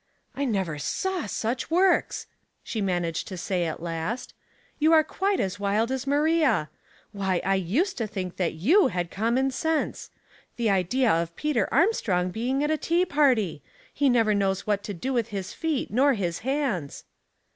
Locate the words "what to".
14.65-14.93